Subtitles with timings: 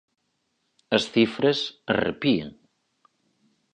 [0.95, 1.59] As cifras
[1.93, 2.49] arrepían.